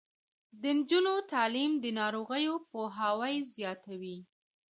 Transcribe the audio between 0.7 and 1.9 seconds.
نجونو تعلیم د